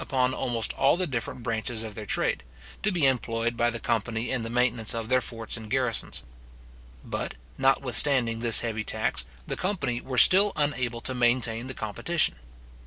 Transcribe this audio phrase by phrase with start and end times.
[0.01, 2.41] upon almost all the different branches of their trade,
[2.81, 6.23] to be employed by the company in the maintenance of their forts and garrisons.
[7.05, 12.37] But, notwithstanding this heavy tax, the company were still unable to maintain the competition.